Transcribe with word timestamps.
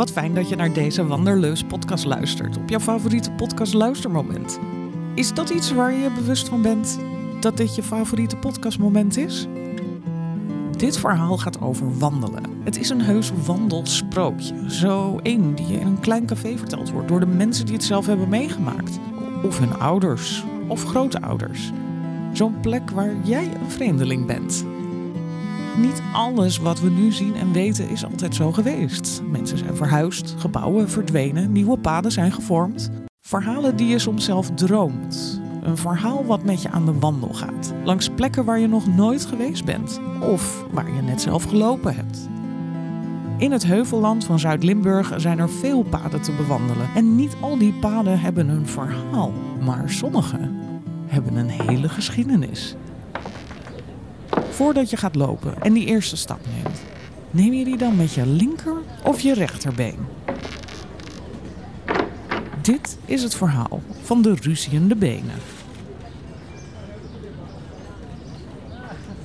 Wat 0.00 0.12
fijn 0.12 0.34
dat 0.34 0.48
je 0.48 0.56
naar 0.56 0.72
deze 0.72 1.06
Wanderleus 1.06 1.64
podcast 1.64 2.04
luistert 2.04 2.56
op 2.56 2.68
jouw 2.68 2.80
favoriete 2.80 3.30
podcast 3.30 3.74
luistermoment. 3.74 4.58
Is 5.14 5.34
dat 5.34 5.50
iets 5.50 5.72
waar 5.72 5.92
je 5.92 6.10
bewust 6.10 6.48
van 6.48 6.62
bent 6.62 6.98
dat 7.40 7.56
dit 7.56 7.74
je 7.74 7.82
favoriete 7.82 8.36
podcastmoment 8.36 9.16
is? 9.16 9.46
Dit 10.76 10.98
verhaal 10.98 11.38
gaat 11.38 11.60
over 11.60 11.98
wandelen. 11.98 12.42
Het 12.64 12.78
is 12.78 12.88
een 12.88 13.00
heus 13.00 13.32
wandelsprookje. 13.44 14.70
Zo 14.70 15.18
één 15.22 15.54
die 15.54 15.80
in 15.80 15.86
een 15.86 16.00
klein 16.00 16.26
café 16.26 16.58
verteld 16.58 16.90
wordt 16.90 17.08
door 17.08 17.20
de 17.20 17.26
mensen 17.26 17.66
die 17.66 17.74
het 17.74 17.84
zelf 17.84 18.06
hebben 18.06 18.28
meegemaakt. 18.28 18.98
Of 19.44 19.58
hun 19.58 19.78
ouders 19.78 20.44
of 20.68 20.84
grootouders. 20.84 21.72
Zo'n 22.32 22.60
plek 22.60 22.90
waar 22.90 23.14
jij 23.22 23.44
een 23.44 23.70
vreemdeling 23.70 24.26
bent. 24.26 24.64
Niet 25.80 26.02
alles 26.12 26.58
wat 26.58 26.80
we 26.80 26.90
nu 26.90 27.12
zien 27.12 27.34
en 27.34 27.52
weten 27.52 27.88
is 27.88 28.04
altijd 28.04 28.34
zo 28.34 28.52
geweest. 28.52 29.22
Mensen 29.30 29.58
zijn 29.58 29.76
verhuisd, 29.76 30.34
gebouwen 30.38 30.90
verdwenen, 30.90 31.52
nieuwe 31.52 31.78
paden 31.78 32.12
zijn 32.12 32.32
gevormd. 32.32 32.90
Verhalen 33.20 33.76
die 33.76 33.88
je 33.88 33.98
soms 33.98 34.24
zelf 34.24 34.50
droomt. 34.54 35.40
Een 35.62 35.76
verhaal 35.76 36.24
wat 36.24 36.44
met 36.44 36.62
je 36.62 36.70
aan 36.70 36.84
de 36.84 36.98
wandel 36.98 37.32
gaat. 37.32 37.72
Langs 37.84 38.08
plekken 38.08 38.44
waar 38.44 38.58
je 38.58 38.66
nog 38.66 38.94
nooit 38.94 39.24
geweest 39.24 39.64
bent. 39.64 40.00
Of 40.20 40.64
waar 40.70 40.94
je 40.94 41.02
net 41.02 41.20
zelf 41.20 41.44
gelopen 41.44 41.94
hebt. 41.94 42.28
In 43.36 43.52
het 43.52 43.66
heuvelland 43.66 44.24
van 44.24 44.38
Zuid-Limburg 44.38 45.12
zijn 45.16 45.38
er 45.38 45.50
veel 45.50 45.82
paden 45.82 46.22
te 46.22 46.32
bewandelen. 46.32 46.88
En 46.94 47.14
niet 47.14 47.36
al 47.40 47.58
die 47.58 47.72
paden 47.72 48.20
hebben 48.20 48.48
een 48.48 48.66
verhaal. 48.66 49.32
Maar 49.64 49.90
sommige 49.90 50.50
hebben 51.06 51.36
een 51.36 51.50
hele 51.50 51.88
geschiedenis. 51.88 52.76
Voordat 54.60 54.90
je 54.90 54.96
gaat 54.96 55.14
lopen 55.14 55.62
en 55.62 55.72
die 55.72 55.86
eerste 55.86 56.16
stap 56.16 56.40
neemt, 56.46 56.80
neem 57.30 57.52
je 57.52 57.64
die 57.64 57.76
dan 57.76 57.96
met 57.96 58.12
je 58.12 58.26
linker 58.26 58.76
of 59.04 59.20
je 59.20 59.34
rechterbeen? 59.34 59.98
Dit 62.62 62.98
is 63.04 63.22
het 63.22 63.34
verhaal 63.34 63.82
van 64.02 64.22
de 64.22 64.34
ruziende 64.34 64.96
benen. 64.96 65.38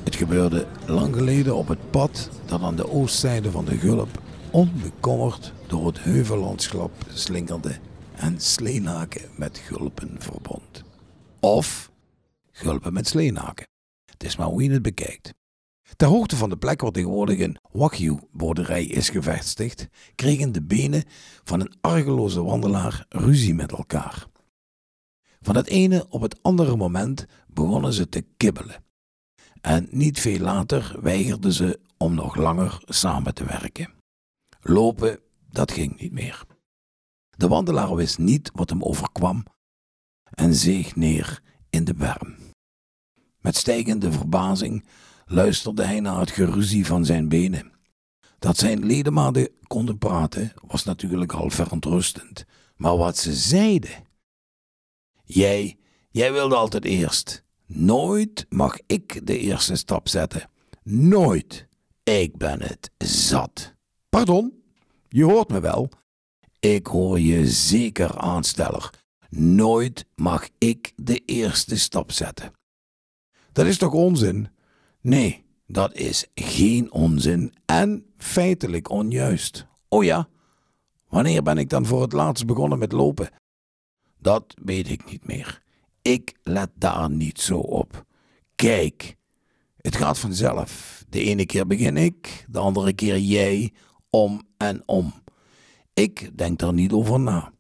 Het 0.04 0.16
gebeurde 0.16 0.68
lang 0.86 1.16
geleden 1.16 1.56
op 1.56 1.68
het 1.68 1.92
pad 1.92 2.30
dat 2.46 2.62
aan 2.62 2.76
de 2.76 2.90
oostzijde 2.90 3.52
van 3.52 3.66
de 3.66 3.78
Gulp 3.78 4.22
onbekommerd 4.52 5.54
door 5.68 5.88
het 5.88 6.00
heuvellandschap 6.04 6.92
slingerde 7.14 7.76
en 8.16 8.40
Sleenaken 8.40 9.30
met 9.36 9.58
Gulpen 9.58 10.16
verbond. 10.20 10.84
Of 11.40 11.92
Gulpen 12.52 12.94
met 12.94 13.08
Sleenaken. 13.08 13.75
Is 14.26 14.36
maar 14.36 14.48
hoe 14.48 14.72
het 14.72 14.82
bekijkt. 14.82 15.34
Ter 15.96 16.08
hoogte 16.08 16.36
van 16.36 16.50
de 16.50 16.58
plek 16.58 16.82
waar 16.82 16.92
tegenwoordig 16.92 17.40
een 17.40 17.58
Wagyu-boerderij 17.72 18.86
is 18.86 19.10
gevestigd, 19.10 19.88
kregen 20.16 20.52
de 20.52 20.64
benen 20.64 21.04
van 21.44 21.60
een 21.60 21.74
argeloze 21.82 22.44
wandelaar 22.44 23.06
ruzie 23.10 23.54
met 23.54 23.72
elkaar. 23.72 24.28
Van 25.42 25.56
het 25.56 25.68
ene 25.68 26.06
op 26.10 26.22
het 26.22 26.44
andere 26.44 26.76
moment 26.76 27.26
begonnen 27.48 27.94
ze 27.94 28.10
te 28.10 28.26
kibbelen. 28.38 28.84
En 29.62 29.88
niet 29.92 30.20
veel 30.20 30.40
later 30.40 30.96
weigerden 31.02 31.54
ze 31.54 31.80
om 31.98 32.14
nog 32.14 32.36
langer 32.36 32.82
samen 32.86 33.34
te 33.34 33.46
werken. 33.46 33.94
Lopen, 34.62 35.20
dat 35.50 35.72
ging 35.72 36.00
niet 36.00 36.12
meer. 36.12 36.44
De 37.30 37.48
wandelaar 37.48 37.96
wist 37.96 38.18
niet 38.18 38.52
wat 38.54 38.70
hem 38.70 38.84
overkwam 38.84 39.46
en 40.24 40.56
zeeg 40.56 40.96
neer 40.96 41.42
in 41.70 41.84
de 41.84 41.94
berm. 41.94 42.45
Met 43.46 43.56
stijgende 43.56 44.12
verbazing 44.12 44.86
luisterde 45.26 45.84
hij 45.84 46.00
naar 46.00 46.20
het 46.20 46.32
geruzie 46.32 46.86
van 46.86 47.06
zijn 47.06 47.30
benen. 47.30 47.72
Dat 48.40 48.58
zijn 48.58 48.86
ledematen 48.86 49.50
konden 49.68 49.98
praten 49.98 50.54
was 50.68 50.84
natuurlijk 50.84 51.34
al 51.34 51.50
verontrustend, 51.50 52.46
maar 52.76 52.98
wat 52.98 53.18
ze 53.18 53.34
zeiden. 53.34 54.04
Jij, 55.24 55.78
jij 56.10 56.32
wilde 56.32 56.56
altijd 56.56 56.86
eerst. 56.86 57.44
Nooit 57.66 58.46
mag 58.50 58.78
ik 58.88 59.28
de 59.28 59.40
eerste 59.40 59.76
stap 59.76 60.08
zetten. 60.08 60.50
Nooit. 60.84 61.68
Ik 62.04 62.38
ben 62.38 62.62
het 62.62 62.92
zat. 62.98 63.74
Pardon? 64.10 64.64
Je 65.10 65.24
hoort 65.24 65.50
me 65.50 65.60
wel. 65.60 65.90
Ik 66.60 66.88
hoor 66.88 67.20
je 67.20 67.48
zeker, 67.48 68.18
aansteller. 68.18 68.90
Nooit 69.30 70.06
mag 70.16 70.48
ik 70.58 70.94
de 70.96 71.22
eerste 71.26 71.78
stap 71.78 72.12
zetten. 72.12 72.54
Dat 73.56 73.66
is 73.66 73.78
toch 73.78 73.94
onzin? 73.94 74.48
Nee, 75.02 75.46
dat 75.68 75.94
is 75.94 76.26
geen 76.34 76.92
onzin 76.92 77.54
en 77.66 78.06
feitelijk 78.18 78.90
onjuist. 78.90 79.68
Oh 79.88 80.04
ja, 80.04 80.28
wanneer 81.10 81.44
ben 81.44 81.58
ik 81.58 81.70
dan 81.70 81.86
voor 81.86 82.02
het 82.02 82.14
laatst 82.14 82.46
begonnen 82.46 82.80
met 82.80 82.92
lopen? 82.92 83.30
Dat 84.20 84.54
weet 84.64 84.90
ik 84.90 85.12
niet 85.12 85.28
meer. 85.28 85.62
Ik 86.02 86.36
let 86.44 86.70
daar 86.74 87.10
niet 87.10 87.40
zo 87.40 87.58
op. 87.58 88.06
Kijk, 88.56 89.16
het 89.78 89.96
gaat 89.96 90.20
vanzelf. 90.20 91.04
De 91.10 91.24
ene 91.24 91.46
keer 91.46 91.68
begin 91.68 91.98
ik, 91.98 92.46
de 92.50 92.60
andere 92.60 92.94
keer 92.94 93.20
jij, 93.20 93.74
om 94.10 94.42
en 94.58 94.84
om. 94.86 95.14
Ik 95.94 96.38
denk 96.38 96.60
daar 96.60 96.74
niet 96.74 96.92
over 96.92 97.20
na. 97.20 97.54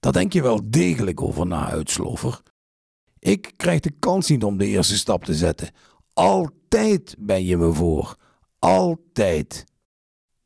Daar 0.00 0.12
denk 0.12 0.32
je 0.32 0.42
wel 0.42 0.70
degelijk 0.70 1.20
over 1.22 1.46
na, 1.46 1.68
uitslover. 1.70 2.42
Ik 3.24 3.52
krijg 3.56 3.80
de 3.80 3.90
kans 3.98 4.28
niet 4.28 4.44
om 4.44 4.58
de 4.58 4.66
eerste 4.66 4.96
stap 4.96 5.24
te 5.24 5.34
zetten. 5.34 5.70
Altijd 6.12 7.16
ben 7.18 7.44
je 7.44 7.56
me 7.56 7.72
voor. 7.72 8.16
Altijd. 8.58 9.64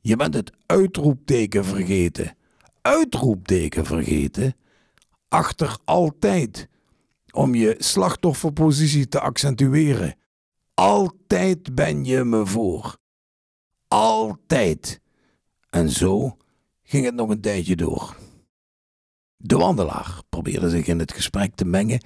Je 0.01 0.17
bent 0.17 0.35
het 0.35 0.53
uitroepteken 0.67 1.65
vergeten. 1.65 2.37
Uitroepteken 2.83 3.85
vergeten? 3.85 4.57
Achter 5.29 5.79
altijd. 5.85 6.69
Om 7.31 7.55
je 7.55 7.75
slachtofferpositie 7.79 9.09
te 9.09 9.21
accentueren. 9.21 10.17
Altijd 10.75 11.75
ben 11.75 12.05
je 12.05 12.25
me 12.25 12.47
voor. 12.47 12.97
Altijd. 13.89 15.01
En 15.71 15.91
zo 15.91 16.37
ging 16.83 17.05
het 17.05 17.15
nog 17.15 17.29
een 17.29 17.41
tijdje 17.41 17.77
door. 17.77 18.17
De 19.37 19.57
wandelaar 19.57 20.23
probeerde 20.29 20.71
zich 20.71 20.87
in 20.87 20.99
het 20.99 21.13
gesprek 21.13 21.55
te 21.55 21.65
mengen, 21.65 22.01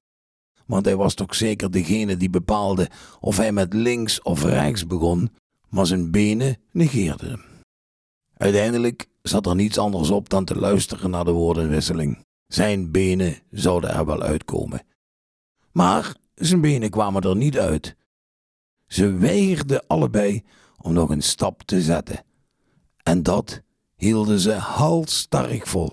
want 0.66 0.84
hij 0.84 0.96
was 0.96 1.14
toch 1.14 1.34
zeker 1.34 1.70
degene 1.70 2.16
die 2.16 2.30
bepaalde 2.30 2.90
of 3.20 3.36
hij 3.36 3.52
met 3.52 3.72
links 3.72 4.22
of 4.22 4.42
rechts 4.42 4.86
begon, 4.86 5.30
maar 5.68 5.86
zijn 5.86 6.10
benen 6.10 6.56
negeerden. 6.70 7.40
Uiteindelijk 8.36 9.08
zat 9.22 9.46
er 9.46 9.54
niets 9.54 9.78
anders 9.78 10.10
op 10.10 10.28
dan 10.28 10.44
te 10.44 10.58
luisteren 10.58 11.10
naar 11.10 11.24
de 11.24 11.30
woordenwisseling. 11.30 12.24
Zijn 12.46 12.90
benen 12.90 13.38
zouden 13.50 13.90
er 13.90 14.06
wel 14.06 14.22
uitkomen. 14.22 14.82
Maar 15.72 16.16
zijn 16.34 16.60
benen 16.60 16.90
kwamen 16.90 17.22
er 17.22 17.36
niet 17.36 17.58
uit. 17.58 17.96
Ze 18.86 19.12
weigerden 19.12 19.86
allebei 19.86 20.42
om 20.80 20.92
nog 20.92 21.10
een 21.10 21.22
stap 21.22 21.62
te 21.62 21.82
zetten. 21.82 22.24
En 23.02 23.22
dat 23.22 23.62
hielden 23.94 24.38
ze 24.38 24.52
halstarrig 24.52 25.68
vol. 25.68 25.92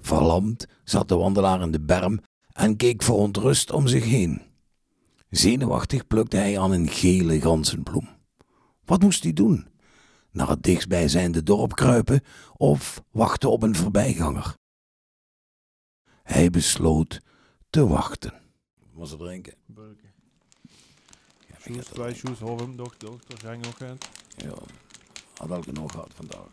Verlamd 0.00 0.66
zat 0.84 1.08
de 1.08 1.16
wandelaar 1.16 1.60
in 1.60 1.70
de 1.70 1.80
berm 1.80 2.20
en 2.54 2.76
keek 2.76 3.02
verontrust 3.02 3.70
om 3.70 3.86
zich 3.88 4.04
heen. 4.04 4.42
Zenuwachtig 5.30 6.06
plukte 6.06 6.36
hij 6.36 6.58
aan 6.58 6.72
een 6.72 6.88
gele 6.88 7.40
ganzenbloem. 7.40 8.08
Wat 8.84 9.02
moest 9.02 9.22
hij 9.22 9.32
doen? 9.32 9.66
Naar 10.30 10.48
het 10.48 10.62
dichtstbijzijnde 10.62 11.42
dorp 11.42 11.74
kruipen 11.74 12.20
of 12.56 13.02
wachten 13.10 13.50
op 13.50 13.62
een 13.62 13.74
voorbijganger? 13.74 14.54
Hij 16.22 16.50
besloot 16.50 17.20
te 17.70 17.86
wachten. 17.86 18.32
Wat 18.92 19.08
ze 19.08 19.16
drinken? 19.16 19.54
Ja, 19.76 21.56
ik 21.64 21.72
Shoes, 21.72 21.84
twee 21.86 22.06
er- 22.06 22.14
shoes, 22.14 22.38
Holm, 22.38 22.76
dochter, 22.76 23.08
dochter, 23.08 23.38
zijn 23.40 23.60
nog 23.60 23.78
het. 23.78 24.08
Ja, 24.36 24.54
had 25.36 25.50
al 25.50 25.62
genoeg 25.62 25.90
gehad 25.92 26.10
vandaag. 26.14 26.46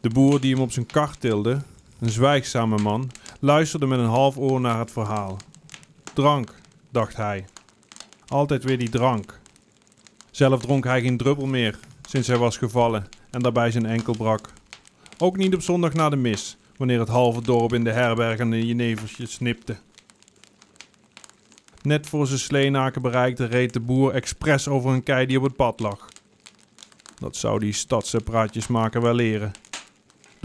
De 0.00 0.08
boer 0.10 0.40
die 0.40 0.52
hem 0.54 0.62
op 0.62 0.72
zijn 0.72 0.86
kar 0.86 1.18
tilde, 1.18 1.62
een 2.04 2.10
zwijgzame 2.10 2.78
man, 2.78 3.10
luisterde 3.40 3.86
met 3.86 3.98
een 3.98 4.04
half 4.04 4.36
oor 4.36 4.60
naar 4.60 4.78
het 4.78 4.90
verhaal. 4.90 5.36
Drank, 6.14 6.54
dacht 6.90 7.16
hij. 7.16 7.44
Altijd 8.26 8.64
weer 8.64 8.78
die 8.78 8.88
drank. 8.88 9.40
Zelf 10.30 10.60
dronk 10.60 10.84
hij 10.84 11.00
geen 11.00 11.16
druppel 11.16 11.46
meer, 11.46 11.78
sinds 12.08 12.28
hij 12.28 12.36
was 12.36 12.56
gevallen 12.56 13.08
en 13.30 13.40
daarbij 13.40 13.70
zijn 13.70 13.86
enkel 13.86 14.16
brak. 14.16 14.52
Ook 15.18 15.36
niet 15.36 15.54
op 15.54 15.62
zondag 15.62 15.92
na 15.92 16.08
de 16.08 16.16
mis, 16.16 16.56
wanneer 16.76 16.98
het 16.98 17.08
halve 17.08 17.42
dorp 17.42 17.72
in 17.72 17.84
de 17.84 17.92
herberg 17.92 18.40
aan 18.40 18.50
de 18.50 18.66
jeneversje 18.66 19.26
snipte. 19.26 19.76
Net 21.82 22.06
voor 22.06 22.26
ze 22.26 22.38
Sleenaken 22.38 23.02
bereikte, 23.02 23.44
reed 23.44 23.72
de 23.72 23.80
boer 23.80 24.12
expres 24.12 24.68
over 24.68 24.90
een 24.90 25.02
kei 25.02 25.26
die 25.26 25.38
op 25.38 25.44
het 25.44 25.56
pad 25.56 25.80
lag. 25.80 26.08
Dat 27.18 27.36
zou 27.36 27.58
die 27.58 27.72
stadse 27.72 28.20
praatjesmaker 28.20 29.00
wel 29.00 29.14
leren. 29.14 29.52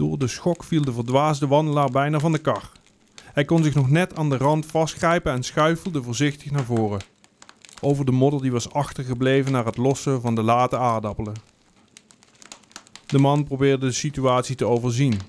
Door 0.00 0.18
de 0.18 0.26
schok 0.26 0.64
viel 0.64 0.84
de 0.84 0.92
verdwaasde 0.92 1.46
wandelaar 1.46 1.90
bijna 1.90 2.18
van 2.18 2.32
de 2.32 2.38
kar. 2.38 2.70
Hij 3.24 3.44
kon 3.44 3.62
zich 3.62 3.74
nog 3.74 3.90
net 3.90 4.16
aan 4.16 4.28
de 4.28 4.36
rand 4.36 4.66
vastgrijpen 4.66 5.32
en 5.32 5.42
schuifelde 5.42 6.02
voorzichtig 6.02 6.50
naar 6.50 6.64
voren. 6.64 7.00
Over 7.80 8.04
de 8.04 8.12
modder 8.12 8.42
die 8.42 8.52
was 8.52 8.72
achtergebleven 8.72 9.52
naar 9.52 9.64
het 9.64 9.76
lossen 9.76 10.20
van 10.20 10.34
de 10.34 10.42
late 10.42 10.78
aardappelen. 10.78 11.34
De 13.06 13.18
man 13.18 13.44
probeerde 13.44 13.86
de 13.86 13.92
situatie 13.92 14.56
te 14.56 14.64
overzien. 14.66 15.20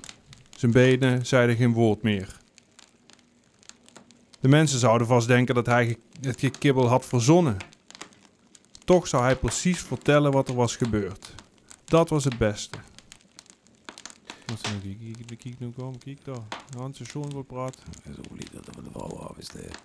Zijn 0.57 0.71
benen 0.71 1.25
zeiden 1.25 1.55
geen 1.55 1.73
woord 1.73 2.01
meer. 2.01 2.37
De 4.39 4.47
mensen 4.47 4.79
zouden 4.79 5.07
vast 5.07 5.27
denken 5.27 5.55
dat 5.55 5.65
hij 5.65 5.97
het 6.21 6.39
gekibbel 6.39 6.87
had 6.87 7.05
verzonnen. 7.05 7.57
Toch 8.85 9.07
zou 9.07 9.23
hij 9.23 9.35
precies 9.35 9.79
vertellen 9.79 10.31
wat 10.31 10.49
er 10.49 10.55
was 10.55 10.75
gebeurd. 10.75 11.33
Dat 11.85 12.09
was 12.09 12.23
het 12.23 12.37
beste. 12.37 12.77
Is 14.53 14.61
er 14.61 14.69
nou? 14.69 14.81
Kijk, 14.81 15.27
kijk, 15.27 15.39
kijk, 15.39 15.59
nu 15.59 15.69
komen, 15.69 15.99
kijk 15.99 16.25
daar. 16.25 16.41
Hans 16.77 16.99
is 16.99 17.09
zo'n 17.09 17.29
wil 17.31 17.41
praten. 17.43 17.81
Dat 18.03 18.13
is 18.13 18.17
ook 18.17 18.39
lief 18.39 18.49
dat 18.49 18.75
we 18.75 18.83
de 18.83 18.89
vrouw 18.91 19.17
afsteken. 19.17 19.79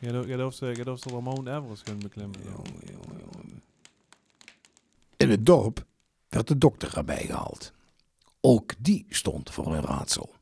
Jij 0.00 0.10
durft- 0.12 0.28
jij 0.28 0.36
durft 0.36 0.56
ze- 0.56 0.72
jij 0.74 0.84
durft 0.84 1.08
de 1.08 1.20
Mount 1.20 1.46
Everest 1.48 1.88
gaan 1.88 1.98
beklimmen. 1.98 2.40
Jongen, 2.44 2.80
jongen, 2.92 3.20
jongen. 3.32 3.62
In 5.16 5.30
het 5.30 5.46
dorp 5.46 5.84
werd 6.28 6.48
de 6.48 6.58
dokter 6.58 6.96
erbij 6.96 7.26
gehaald. 7.26 7.72
Ook 8.40 8.72
die 8.78 9.06
stond 9.08 9.50
voor 9.50 9.66
een 9.74 9.82
raadsel. 9.82 10.34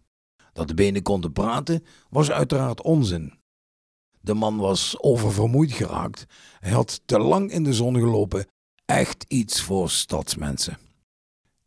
Dat 0.53 0.69
de 0.69 0.75
benen 0.75 1.03
konden 1.03 1.33
praten 1.33 1.85
was 2.11 2.31
uiteraard 2.31 2.83
onzin. 2.83 3.39
De 4.21 4.35
man 4.35 4.57
was 4.57 4.99
oververmoeid 5.01 5.73
geraakt. 5.73 6.27
Hij 6.61 6.71
had 6.73 7.01
te 7.05 7.19
lang 7.19 7.51
in 7.51 7.65
de 7.65 7.75
zon 7.75 7.95
gelopen. 7.95 8.47
Echt 8.85 9.25
iets 9.29 9.63
voor 9.63 9.91
stadsmensen. 9.91 10.79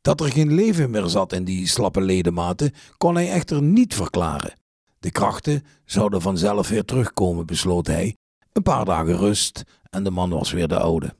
Dat 0.03 0.21
er 0.21 0.31
geen 0.31 0.53
leven 0.53 0.91
meer 0.91 1.07
zat 1.07 1.33
in 1.33 1.43
die 1.43 1.67
slappe 1.67 2.01
ledematen 2.01 2.73
kon 2.97 3.15
hij 3.15 3.31
echter 3.31 3.61
niet 3.61 3.95
verklaren. 3.95 4.53
De 4.99 5.11
krachten 5.11 5.63
zouden 5.85 6.21
vanzelf 6.21 6.69
weer 6.69 6.85
terugkomen, 6.85 7.45
besloot 7.45 7.87
hij. 7.87 8.15
Een 8.51 8.63
paar 8.63 8.85
dagen 8.85 9.17
rust 9.17 9.63
en 9.89 10.03
de 10.03 10.11
man 10.11 10.29
was 10.29 10.51
weer 10.51 10.67
de 10.67 10.79
oude. 10.79 11.15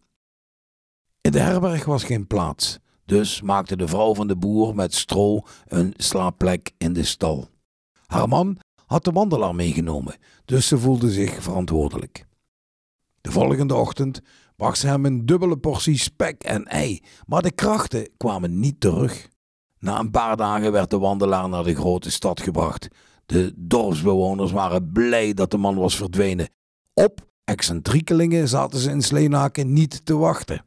In 1.22 1.32
de 1.32 1.40
herberg 1.40 1.86
was 1.86 2.04
geen 2.04 2.28
plaats, 2.28 2.80
dus 3.06 3.42
maakte 3.42 3.76
de 3.76 3.88
vrouw 3.88 4.16
van 4.16 4.28
de 4.28 4.36
boer 4.36 4.76
met 4.76 4.94
stro 4.94 5.42
een 5.68 5.94
slaapplek 5.98 6.72
in 6.78 6.94
de 6.94 7.04
stal. 7.04 7.50
Haar 8.06 8.28
man 8.28 8.58
had 8.86 9.04
de 9.04 9.12
wandelaar 9.12 9.56
meegenomen, 9.56 10.16
dus 10.46 10.68
ze 10.68 10.78
voelde 10.78 11.12
zich 11.12 11.44
verantwoordelijk. 11.44 12.26
De 13.22 13.32
volgende 13.32 13.76
ochtend 13.76 14.22
bracht 14.56 14.78
ze 14.78 14.88
hem 14.88 15.06
een 15.06 15.26
dubbele 15.26 15.58
portie 15.58 15.98
spek 15.98 16.44
en 16.44 16.66
ei, 16.66 17.04
maar 17.26 17.42
de 17.42 17.52
krachten 17.52 18.10
kwamen 18.18 18.60
niet 18.60 18.80
terug. 18.80 19.30
Na 19.80 20.00
een 20.00 20.12
paar 20.12 20.38
dagen 20.38 20.72
werd 20.72 20.90
de 20.90 20.98
wandelaar 20.98 21.50
naar 21.50 21.64
de 21.64 21.76
grote 21.76 22.12
stad 22.12 22.42
gebracht. 22.42 22.88
De 23.26 23.54
dorpsbewoners 23.56 24.52
waren 24.52 24.92
blij 24.92 25.34
dat 25.34 25.52
de 25.52 25.58
man 25.58 25.76
was 25.76 25.96
verdwenen. 25.96 26.50
Op 26.94 27.28
excentriekelingen 27.44 28.48
zaten 28.48 28.80
ze 28.80 28.90
in 28.90 29.02
Sleenaken 29.02 29.74
niet 29.74 30.06
te 30.06 30.18
wachten. 30.18 30.66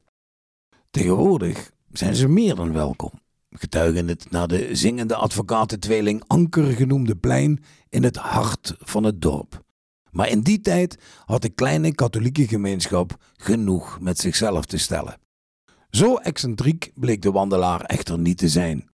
Tegenwoordig 0.91 1.71
zijn 1.93 2.15
ze 2.15 2.29
meer 2.29 2.55
dan 2.55 2.73
welkom. 2.73 3.11
Getuigen 3.51 4.09
het 4.09 4.31
naar 4.31 4.49
de 4.49 4.75
zingende 4.75 5.15
advocatentweeling 5.15 6.25
Anker 6.27 6.65
genoemde 6.65 7.17
plein 7.17 7.63
in 7.89 8.05
het 8.05 8.17
hart 8.17 8.75
van 8.79 9.05
het 9.05 9.21
dorp. 9.23 9.65
Maar 10.17 10.29
in 10.29 10.41
die 10.41 10.61
tijd 10.61 10.99
had 11.25 11.43
de 11.43 11.49
kleine 11.49 11.95
katholieke 11.95 12.49
gemeenschap 12.49 13.17
genoeg 13.37 14.01
met 14.01 14.19
zichzelf 14.19 14.65
te 14.65 14.79
stellen. 14.79 15.21
Zo 15.91 16.17
excentriek 16.17 16.93
bleek 16.95 17.23
de 17.23 17.31
wandelaar 17.31 17.81
echter 17.81 18.19
niet 18.19 18.39
te 18.39 18.49
zijn. 18.49 18.89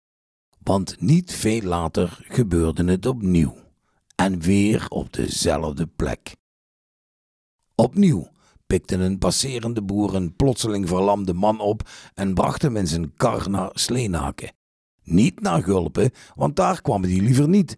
Want 0.62 1.00
niet 1.00 1.32
veel 1.34 1.62
later 1.62 2.18
gebeurde 2.28 2.84
het 2.84 3.06
opnieuw. 3.06 3.56
En 4.14 4.40
weer 4.40 4.86
op 4.88 5.12
dezelfde 5.12 5.86
plek. 5.86 6.32
Opnieuw 7.74 8.28
pikte 8.66 8.96
een 8.96 9.18
passerende 9.18 9.82
boer 9.82 10.14
een 10.14 10.36
plotseling 10.36 10.88
verlamde 10.88 11.32
man 11.32 11.60
op 11.60 11.88
en 12.14 12.34
bracht 12.34 12.62
hem 12.62 12.76
in 12.76 12.86
zijn 12.86 13.14
kar 13.14 13.50
naar 13.50 13.70
Sleenaken. 13.72 14.52
Niet 15.02 15.40
naar 15.40 15.62
Gulpen, 15.62 16.10
want 16.34 16.56
daar 16.56 16.82
kwamen 16.82 17.08
die 17.08 17.22
liever 17.22 17.48
niet. 17.48 17.76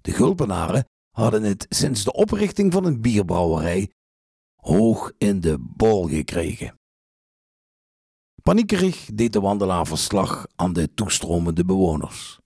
De 0.00 0.12
Gulpenaren 0.12 0.84
hadden 1.18 1.42
het 1.42 1.66
sinds 1.68 2.04
de 2.04 2.12
oprichting 2.12 2.72
van 2.72 2.84
een 2.84 3.00
bierbrouwerij 3.00 3.90
hoog 4.56 5.12
in 5.18 5.40
de 5.40 5.56
bol 5.58 6.08
gekregen. 6.08 6.78
Paniekerig 8.42 9.08
deed 9.14 9.32
de 9.32 9.40
wandelaar 9.40 9.86
verslag 9.86 10.46
aan 10.56 10.72
de 10.72 10.94
toestromende 10.94 11.64
bewoners. 11.64 12.38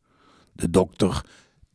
De 0.52 0.70
dokter 0.70 1.24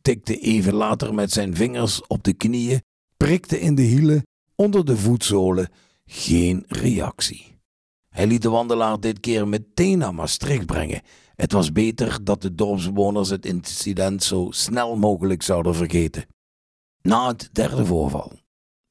tikte 0.02 0.38
even 0.38 0.74
later 0.74 1.14
met 1.14 1.32
zijn 1.32 1.56
vingers 1.56 2.06
op 2.06 2.24
de 2.24 2.32
knieën, 2.32 2.82
prikte 3.16 3.60
in 3.60 3.74
de 3.74 3.82
hielen, 3.82 4.22
onder 4.54 4.84
de 4.84 4.96
voetzolen, 4.96 5.68
geen 6.06 6.64
reactie. 6.68 7.58
Hij 8.08 8.26
liet 8.26 8.42
de 8.42 8.50
wandelaar 8.50 9.00
dit 9.00 9.20
keer 9.20 9.48
meteen 9.48 9.98
naar 9.98 10.14
Maastricht 10.14 10.66
brengen. 10.66 11.02
Het 11.34 11.52
was 11.52 11.72
beter 11.72 12.24
dat 12.24 12.42
de 12.42 12.54
dorpsbewoners 12.54 13.28
het 13.28 13.46
incident 13.46 14.22
zo 14.22 14.46
snel 14.50 14.96
mogelijk 14.96 15.42
zouden 15.42 15.74
vergeten. 15.74 16.26
Na 17.02 17.26
het 17.26 17.48
derde 17.52 17.86
voorval. 17.86 18.32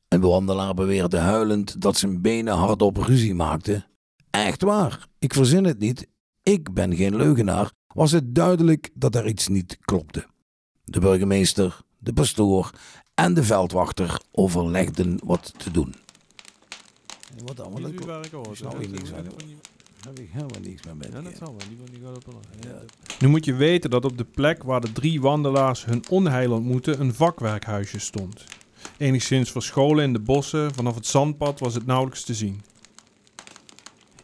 Een 0.07 0.21
wandelaar 0.21 0.73
beweerde 0.73 1.17
huilend 1.17 1.81
dat 1.81 1.97
zijn 1.97 2.21
benen 2.21 2.53
hardop 2.53 2.97
ruzie 2.97 3.33
maakten. 3.33 3.85
Echt 4.29 4.61
waar, 4.61 5.07
ik 5.19 5.33
verzin 5.33 5.63
het 5.63 5.79
niet. 5.79 6.07
Ik 6.43 6.73
ben 6.73 6.95
geen 6.95 7.15
leugenaar. 7.15 7.71
Was 7.87 8.11
het 8.11 8.35
duidelijk 8.35 8.89
dat 8.93 9.15
er 9.15 9.27
iets 9.27 9.47
niet 9.47 9.77
klopte. 9.81 10.25
De 10.83 10.99
burgemeester, 10.99 11.81
de 11.97 12.13
pastoor 12.13 12.71
en 13.13 13.33
de 13.33 13.43
veldwachter 13.43 14.21
overlegden 14.31 15.19
wat 15.23 15.53
te 15.57 15.71
doen. 15.71 15.95
Wat 17.45 17.59
allemaal 17.59 17.91
snap 18.51 18.79
ik. 18.79 18.99
Heb 20.07 20.19
ik 20.19 20.29
helemaal 20.31 20.61
niks 20.61 20.83
meer 20.85 20.95
met. 20.95 21.09
Ja, 21.13 21.21
dat 21.21 21.37
zal 21.37 21.55
wel. 21.57 21.89
Die, 21.89 22.07
op 22.07 22.91
Nu 23.19 23.27
moet 23.27 23.45
je 23.45 23.53
weten 23.53 23.89
dat 23.89 24.05
op 24.05 24.17
de 24.17 24.23
plek 24.23 24.63
waar 24.63 24.81
de 24.81 24.91
drie 24.91 25.21
wandelaars 25.21 25.85
hun 25.85 26.03
onheil 26.09 26.51
ontmoetten 26.51 26.99
een 26.99 27.13
vakwerkhuisje 27.13 27.99
stond. 27.99 28.43
Enigszins 28.97 29.51
verscholen 29.51 30.03
in 30.03 30.13
de 30.13 30.19
bossen, 30.19 30.73
vanaf 30.73 30.95
het 30.95 31.05
zandpad 31.05 31.59
was 31.59 31.73
het 31.73 31.85
nauwelijks 31.85 32.23
te 32.23 32.33
zien. 32.33 32.61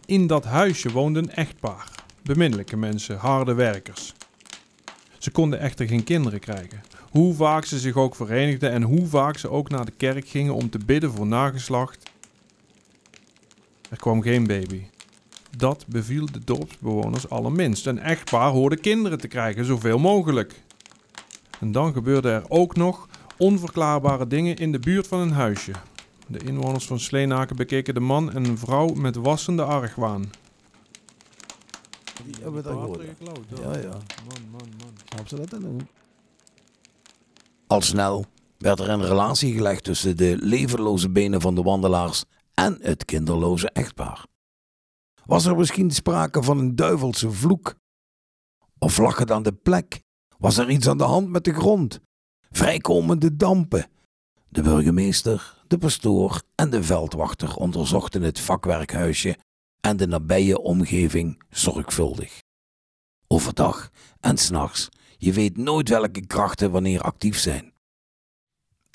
In 0.05 0.27
dat 0.27 0.45
huisje 0.45 0.91
woonde 0.91 1.19
een 1.19 1.31
echtpaar. 1.31 1.91
Beminnelijke 2.21 2.77
mensen, 2.77 3.17
harde 3.17 3.53
werkers. 3.53 4.13
Ze 5.17 5.31
konden 5.31 5.59
echter 5.59 5.87
geen 5.87 6.03
kinderen 6.03 6.39
krijgen. 6.39 6.83
Hoe 7.09 7.33
vaak 7.33 7.65
ze 7.65 7.79
zich 7.79 7.95
ook 7.95 8.15
verenigden 8.15 8.71
en 8.71 8.81
hoe 8.81 9.05
vaak 9.05 9.37
ze 9.37 9.49
ook 9.49 9.69
naar 9.69 9.85
de 9.85 9.91
kerk 9.91 10.27
gingen 10.27 10.53
om 10.53 10.69
te 10.69 10.79
bidden 10.85 11.11
voor 11.11 11.27
nageslacht. 11.27 12.11
Er 13.89 13.97
kwam 13.97 14.21
geen 14.21 14.47
baby. 14.47 14.81
Dat 15.57 15.85
beviel 15.87 16.25
de 16.31 16.43
dorpsbewoners 16.43 17.29
allerminst. 17.29 17.85
Een 17.85 17.99
echtpaar 17.99 18.51
hoorde 18.51 18.77
kinderen 18.77 19.17
te 19.17 19.27
krijgen, 19.27 19.65
zoveel 19.65 19.99
mogelijk. 19.99 20.63
En 21.59 21.71
dan 21.71 21.93
gebeurden 21.93 22.31
er 22.31 22.43
ook 22.47 22.75
nog 22.75 23.07
onverklaarbare 23.37 24.27
dingen 24.27 24.55
in 24.55 24.71
de 24.71 24.79
buurt 24.79 25.07
van 25.07 25.19
hun 25.19 25.31
huisje. 25.31 25.71
De 26.27 26.39
inwoners 26.39 26.85
van 26.85 26.99
Sleenaken 26.99 27.55
bekeken 27.55 27.93
de 27.93 27.99
man 27.99 28.31
en 28.31 28.45
een 28.45 28.57
vrouw 28.57 28.87
met 28.87 29.15
wassende 29.15 29.63
argwaan. 29.63 30.31
Die 32.25 32.35
hebben 32.41 32.63
dat 32.63 32.73
gehoord. 32.73 33.01
Ja, 33.61 33.77
ja. 33.77 33.89
Man, 33.89 34.41
man, 34.51 34.69
man. 34.77 35.27
Ze 35.27 35.35
dat 35.35 35.49
dan 35.49 35.61
doen? 35.61 35.87
Al 37.67 37.81
snel 37.81 38.25
werd 38.57 38.79
er 38.79 38.89
een 38.89 39.05
relatie 39.05 39.53
gelegd 39.53 39.83
tussen 39.83 40.17
de 40.17 40.37
levenloze 40.39 41.09
benen 41.09 41.41
van 41.41 41.55
de 41.55 41.61
wandelaars 41.61 42.23
en 42.53 42.77
het 42.81 43.05
kinderloze 43.05 43.69
echtpaar. 43.69 44.25
Was 45.25 45.45
er 45.45 45.55
misschien 45.55 45.91
sprake 45.91 46.43
van 46.43 46.57
een 46.57 46.75
duivelse 46.75 47.31
vloek? 47.31 47.75
Of 48.77 48.97
lag 48.97 49.17
het 49.17 49.31
aan 49.31 49.43
de 49.43 49.53
plek? 49.53 50.01
Was 50.37 50.57
er 50.57 50.69
iets 50.69 50.87
aan 50.87 50.97
de 50.97 51.03
hand 51.03 51.29
met 51.29 51.43
de 51.43 51.53
grond? 51.53 51.99
Vrijkomende 52.49 53.35
dampen? 53.35 53.89
De 54.49 54.61
burgemeester, 54.61 55.63
de 55.67 55.77
pastoor 55.77 56.41
en 56.55 56.69
de 56.69 56.83
veldwachter 56.83 57.55
onderzochten 57.55 58.21
het 58.21 58.39
vakwerkhuisje 58.39 59.37
en 59.79 59.97
de 59.97 60.07
nabije 60.07 60.59
omgeving 60.59 61.43
zorgvuldig. 61.49 62.41
Overdag 63.27 63.89
en 64.19 64.37
s'nachts, 64.37 64.89
je 65.17 65.33
weet 65.33 65.57
nooit 65.57 65.89
welke 65.89 66.25
krachten 66.25 66.71
wanneer 66.71 67.01
actief 67.01 67.39
zijn. 67.39 67.73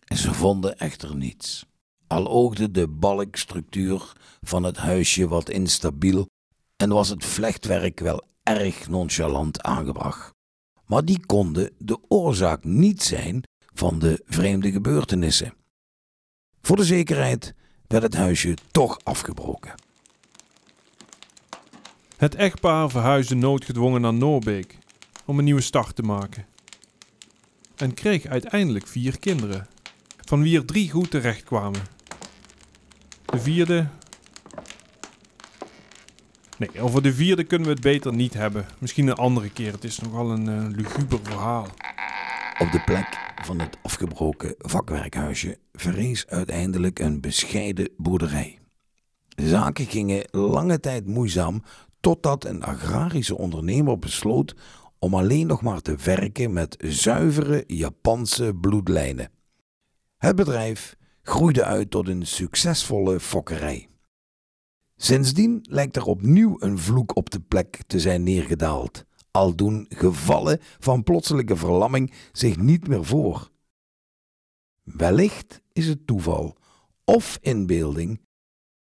En 0.04 0.16
ze 0.16 0.34
vonden 0.34 0.78
echter 0.78 1.16
niets. 1.16 1.66
Al 2.08 2.28
oogde 2.28 2.70
de 2.70 2.88
balkstructuur 2.88 4.12
van 4.40 4.62
het 4.62 4.76
huisje 4.76 5.28
wat 5.28 5.50
instabiel 5.50 6.26
en 6.76 6.88
was 6.88 7.08
het 7.08 7.24
vlechtwerk 7.24 8.00
wel 8.00 8.22
erg 8.42 8.88
nonchalant 8.88 9.62
aangebracht. 9.62 10.30
Maar 10.86 11.04
die 11.04 11.26
konden 11.26 11.70
de 11.78 11.98
oorzaak 12.08 12.64
niet 12.64 13.02
zijn 13.02 13.42
van 13.74 13.98
de 13.98 14.22
vreemde 14.26 14.70
gebeurtenissen. 14.70 15.54
Voor 16.62 16.76
de 16.76 16.84
zekerheid 16.84 17.54
werd 17.86 18.02
het 18.02 18.14
huisje 18.14 18.56
toch 18.70 18.98
afgebroken. 19.02 19.74
Het 22.16 22.34
echtpaar 22.34 22.90
verhuisde 22.90 23.34
noodgedwongen 23.34 24.00
naar 24.00 24.14
Noorbeek 24.14 24.78
om 25.24 25.38
een 25.38 25.44
nieuwe 25.44 25.60
start 25.60 25.96
te 25.96 26.02
maken. 26.02 26.46
En 27.76 27.94
kreeg 27.94 28.26
uiteindelijk 28.26 28.86
vier 28.86 29.18
kinderen, 29.18 29.66
van 30.24 30.42
wie 30.42 30.58
er 30.58 30.64
drie 30.64 30.90
goed 30.90 31.10
terechtkwamen. 31.10 31.97
De 33.30 33.38
vierde 33.38 33.86
Nee, 36.58 36.80
over 36.80 37.02
de 37.02 37.12
vierde 37.14 37.44
kunnen 37.44 37.66
we 37.66 37.72
het 37.72 37.82
beter 37.82 38.14
niet 38.14 38.34
hebben. 38.34 38.66
Misschien 38.78 39.06
een 39.06 39.14
andere 39.14 39.50
keer. 39.50 39.72
Het 39.72 39.84
is 39.84 39.98
nogal 39.98 40.30
een 40.30 40.48
uh, 40.48 40.76
luguber 40.76 41.18
verhaal. 41.22 41.66
Op 42.58 42.72
de 42.72 42.82
plek 42.84 43.18
van 43.42 43.60
het 43.60 43.78
afgebroken 43.82 44.54
vakwerkhuisje 44.58 45.58
verrees 45.72 46.26
uiteindelijk 46.26 46.98
een 46.98 47.20
bescheiden 47.20 47.88
boerderij. 47.96 48.58
De 49.28 49.48
zaken 49.48 49.86
gingen 49.86 50.28
lange 50.30 50.80
tijd 50.80 51.06
moeizaam 51.06 51.62
totdat 52.00 52.44
een 52.44 52.62
agrarische 52.62 53.36
ondernemer 53.36 53.98
besloot 53.98 54.54
om 54.98 55.14
alleen 55.14 55.46
nog 55.46 55.62
maar 55.62 55.80
te 55.80 55.96
werken 56.04 56.52
met 56.52 56.76
zuivere 56.78 57.64
Japanse 57.66 58.54
bloedlijnen. 58.60 59.30
Het 60.16 60.36
bedrijf 60.36 60.96
groeide 61.28 61.64
uit 61.64 61.90
tot 61.90 62.08
een 62.08 62.26
succesvolle 62.26 63.20
fokkerij. 63.20 63.88
Sindsdien 64.96 65.58
lijkt 65.62 65.96
er 65.96 66.04
opnieuw 66.04 66.56
een 66.58 66.78
vloek 66.78 67.16
op 67.16 67.30
de 67.30 67.40
plek 67.40 67.82
te 67.86 68.00
zijn 68.00 68.22
neergedaald, 68.22 69.04
al 69.30 69.54
doen 69.54 69.86
gevallen 69.88 70.58
van 70.60 71.02
plotselinge 71.02 71.56
verlamming 71.56 72.12
zich 72.32 72.56
niet 72.56 72.88
meer 72.88 73.04
voor. 73.04 73.50
Wellicht 74.82 75.62
is 75.72 75.86
het 75.86 76.06
toeval 76.06 76.56
of 77.04 77.38
inbeelding, 77.40 78.20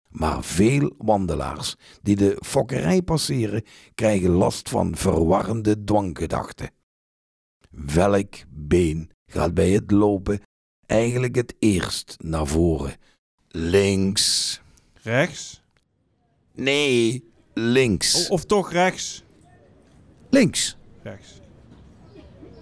maar 0.09 0.45
veel 0.45 0.95
wandelaars 0.99 1.77
die 2.03 2.17
de 2.17 2.37
fokkerij 2.41 3.03
passeren 3.03 3.65
krijgen 3.95 4.31
last 4.31 4.69
van 4.69 4.97
verwarrende 4.97 5.85
dwanggedachten. 5.85 6.71
Welk 7.71 8.35
been 8.49 9.11
gaat 9.27 9.55
bij 9.55 9.71
het 9.71 9.91
lopen 9.91 10.41
eigenlijk 10.91 11.35
het 11.35 11.55
eerst 11.59 12.17
naar 12.19 12.47
voren? 12.47 12.97
Links. 13.49 14.61
Rechts? 15.03 15.63
Nee, 16.55 17.25
links. 17.55 18.29
O, 18.29 18.33
of 18.33 18.45
toch 18.45 18.73
rechts? 18.73 19.25
Links. 20.31 20.77
Rechts. 21.03 21.41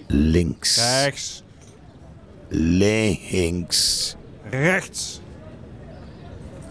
Links. 0.07 0.77
Rechts. 0.77 1.43
Links. 2.49 4.17
Rechts. 4.51 5.21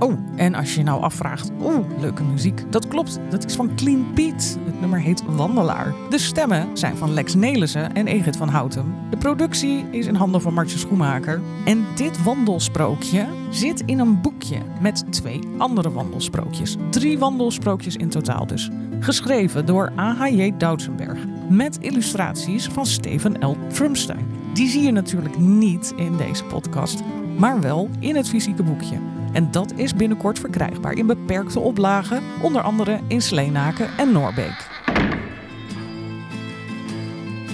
Oh, 0.02 0.18
en 0.36 0.54
als 0.54 0.72
je 0.72 0.78
je 0.78 0.84
nou 0.84 1.02
afvraagt, 1.02 1.50
oeh, 1.60 1.86
leuke 2.00 2.22
muziek. 2.22 2.72
Dat 2.72 2.88
klopt, 2.88 3.18
dat 3.30 3.44
is 3.44 3.54
van 3.54 3.74
Clean 3.74 4.06
Pete. 4.14 4.58
Het 4.64 4.80
nummer 4.80 5.00
heet 5.00 5.22
Wandelaar. 5.26 5.94
De 6.10 6.18
stemmen 6.18 6.76
zijn 6.76 6.96
van 6.96 7.12
Lex 7.12 7.34
Nelissen 7.34 7.94
en 7.94 8.06
Egit 8.06 8.36
van 8.36 8.48
Houten. 8.48 8.94
De 9.10 9.16
productie 9.16 9.84
is 9.90 10.06
in 10.06 10.14
handen 10.14 10.40
van 10.40 10.54
Martje 10.54 10.78
Schoenmaker. 10.78 11.40
En 11.64 11.84
dit 11.94 12.22
wandelsprookje 12.22 13.26
zit 13.50 13.82
in 13.86 13.98
een 13.98 14.20
boekje 14.20 14.58
met 14.80 15.12
twee 15.12 15.40
andere 15.58 15.92
wandelsprookjes. 15.92 16.76
Drie 16.90 17.18
wandelsprookjes 17.18 17.96
in 17.96 18.08
totaal 18.08 18.46
dus. 18.46 18.70
Geschreven 19.00 19.66
door 19.66 19.92
A.H.J. 19.98 20.52
Doutsenberg. 20.58 21.18
Met 21.48 21.78
illustraties 21.80 22.66
van 22.66 22.86
Steven 22.86 23.46
L. 23.46 23.56
Trumstein. 23.72 24.26
Die 24.54 24.68
zie 24.68 24.82
je 24.82 24.92
natuurlijk 24.92 25.38
niet 25.38 25.92
in 25.96 26.16
deze 26.16 26.44
podcast, 26.44 27.02
maar 27.38 27.60
wel 27.60 27.88
in 27.98 28.16
het 28.16 28.28
fysieke 28.28 28.62
boekje. 28.62 29.21
En 29.32 29.50
dat 29.50 29.72
is 29.76 29.94
binnenkort 29.94 30.38
verkrijgbaar 30.38 30.92
in 30.92 31.06
beperkte 31.06 31.60
oplagen, 31.60 32.22
onder 32.42 32.62
andere 32.62 33.00
in 33.06 33.22
Sleenaken 33.22 33.88
en 33.98 34.12
Noorbeek. 34.12 34.70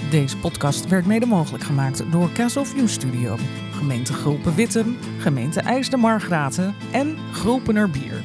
Deze 0.09 0.37
podcast 0.37 0.87
werd 0.87 1.05
mede 1.05 1.25
mogelijk 1.25 1.63
gemaakt 1.63 2.11
door 2.11 2.31
Castle 2.31 2.65
View 2.65 2.87
Studio, 2.87 3.35
gemeente 3.71 4.13
Gulpen-Wittem, 4.13 4.97
gemeente 5.17 5.59
IJsden-Margraten 5.59 6.75
en 6.91 7.17
Gulpener 7.31 7.89
Bier. 7.89 8.23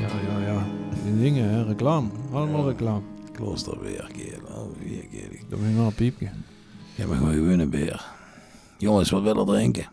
Ja, 0.00 0.08
ja, 0.28 0.52
ja. 0.52 0.66
Die 1.04 1.20
dingen, 1.20 1.50
hè. 1.50 1.64
Reclame. 1.64 2.08
Allemaal 2.32 2.68
reclame. 2.68 3.02
Klooster 3.32 3.80
weer, 3.80 4.10
kerel. 4.12 4.72
Weer, 4.84 5.06
kerel. 5.10 5.38
Dat 5.48 5.58
moet 5.58 5.68
je 5.68 5.74
wel 5.74 5.86
een 5.86 5.94
piepje. 5.94 6.28
Ja, 6.94 7.06
maar 7.06 7.16
gewoon 7.16 7.58
een 7.58 7.70
beer. 7.70 8.06
Jongens, 8.76 9.10
wat 9.10 9.22
willen 9.22 9.46
drinken? 9.46 9.86